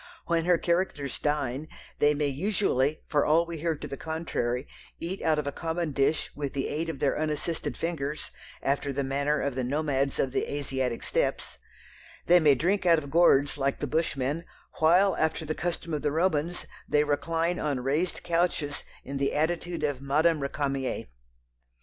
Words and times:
When 0.25 0.45
her 0.45 0.57
characters 0.57 1.19
dine, 1.19 1.67
they 1.99 2.15
may 2.15 2.25
usually, 2.25 3.03
for 3.07 3.23
all 3.23 3.45
we 3.45 3.59
hear 3.59 3.75
to 3.75 3.87
the 3.87 3.97
contrary, 3.97 4.67
eat 4.99 5.21
out 5.21 5.37
of 5.37 5.45
a 5.45 5.51
common 5.51 5.91
dish 5.91 6.31
with 6.35 6.53
the 6.53 6.69
aid 6.69 6.89
of 6.89 6.97
their 6.97 7.15
unassisted 7.19 7.77
fingers, 7.77 8.31
after 8.63 8.91
the 8.91 9.03
manner 9.03 9.39
of 9.41 9.53
the 9.53 9.63
nomads 9.63 10.17
of 10.17 10.31
the 10.31 10.51
Asiatic 10.51 11.03
Steppes; 11.03 11.59
they 12.25 12.39
may 12.39 12.55
drink 12.55 12.83
out 12.83 12.97
of 12.97 13.11
gourds 13.11 13.59
like 13.59 13.77
the 13.79 13.85
Bushmen, 13.85 14.43
while, 14.79 15.15
after 15.17 15.45
the 15.45 15.53
custom 15.53 15.93
of 15.93 16.01
the 16.01 16.11
Romans, 16.11 16.65
they 16.89 17.03
recline 17.03 17.59
on 17.59 17.79
raised 17.81 18.23
couches 18.23 18.81
in 19.03 19.17
the 19.17 19.35
attitude 19.35 19.83
of 19.83 20.01
Madame 20.01 20.39
Récamier. 20.41 21.09